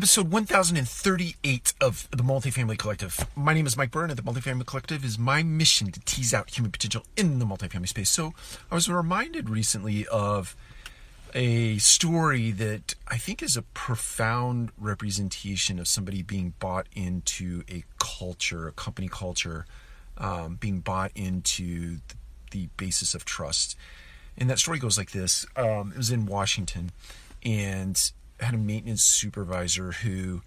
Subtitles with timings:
[0.00, 3.26] episode 1038 of the Multifamily Collective.
[3.36, 6.48] My name is Mike Byrne, and the Multifamily Collective is my mission to tease out
[6.48, 8.08] human potential in the multifamily space.
[8.08, 8.32] So,
[8.70, 10.56] I was reminded recently of
[11.34, 17.84] a story that I think is a profound representation of somebody being bought into a
[17.98, 19.66] culture, a company culture,
[20.16, 21.98] um, being bought into
[22.52, 23.76] the, basis of trust.
[24.38, 26.90] And that story goes like this um, it was in Washington,
[27.44, 30.42] and had a maintenance supervisor who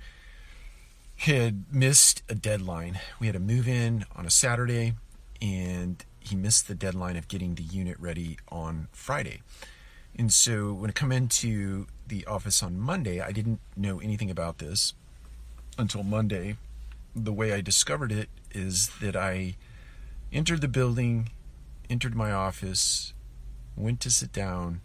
[1.17, 2.99] had missed a deadline.
[3.19, 4.95] We had a move in on a Saturday,
[5.41, 9.41] and he missed the deadline of getting the unit ready on Friday.
[10.17, 14.59] And so when I come into the office on Monday, I didn't know anything about
[14.59, 14.93] this
[15.77, 16.57] until Monday.
[17.15, 19.55] The way I discovered it is that I
[20.31, 21.29] entered the building,
[21.89, 23.13] entered my office,
[23.75, 24.81] went to sit down,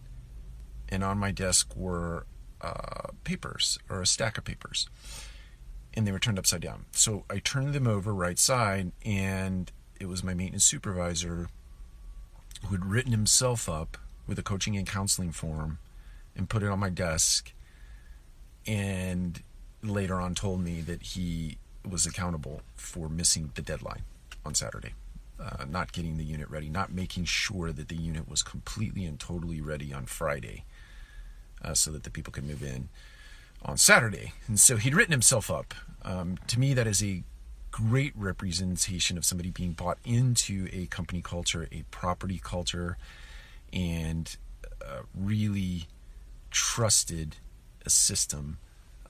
[0.89, 2.25] and on my desk were
[2.61, 4.87] uh, papers or a stack of papers,
[5.93, 6.85] and they were turned upside down.
[6.91, 11.49] So I turned them over right side, and it was my maintenance supervisor
[12.65, 15.79] who had written himself up with a coaching and counseling form
[16.35, 17.51] and put it on my desk,
[18.67, 19.41] and
[19.81, 21.57] later on told me that he
[21.89, 24.03] was accountable for missing the deadline
[24.45, 24.93] on Saturday.
[25.39, 29.21] Uh, not getting the unit ready, not making sure that the unit was completely and
[29.21, 30.65] totally ready on Friday
[31.63, 32.89] uh, so that the people could move in
[33.63, 34.33] on Saturday.
[34.47, 35.73] And so he'd written himself up.
[36.03, 37.23] Um, to me, that is a
[37.71, 42.97] great representation of somebody being bought into a company culture, a property culture,
[43.71, 44.37] and
[44.81, 45.87] uh, really
[46.51, 47.35] trusted
[47.85, 48.57] a system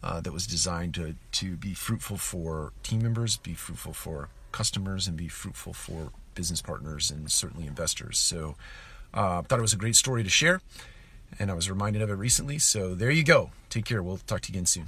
[0.03, 5.08] uh, that was designed to, to be fruitful for team members, be fruitful for customers,
[5.08, 8.17] and be fruitful for business partners and certainly investors.
[8.17, 8.56] So
[9.13, 10.61] I uh, thought it was a great story to share
[11.38, 12.58] and I was reminded of it recently.
[12.58, 13.52] So there you go.
[13.69, 14.02] Take care.
[14.02, 14.88] We'll talk to you again soon.